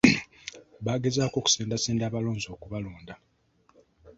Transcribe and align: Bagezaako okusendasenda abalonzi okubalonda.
Bagezaako 0.85 1.35
okusendasenda 1.39 2.03
abalonzi 2.05 2.47
okubalonda. 2.55 3.15